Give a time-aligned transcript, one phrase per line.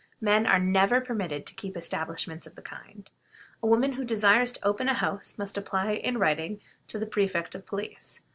[0.19, 3.07] Men are never permitted to keep establishments of the kind.
[3.61, 7.53] A woman who desires to open a house must apply in writing to the Prefect
[7.53, 8.21] of Police.